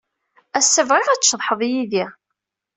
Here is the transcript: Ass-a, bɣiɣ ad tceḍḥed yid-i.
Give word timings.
Ass-a, 0.59 0.81
bɣiɣ 0.89 1.07
ad 1.09 1.21
tceḍḥed 1.21 1.61
yid-i. 1.71 2.05